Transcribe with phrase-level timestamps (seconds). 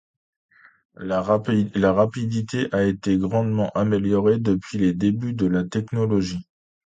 [0.95, 6.47] La rapidité a été grandement amélioré depuis les débuts de la technologie.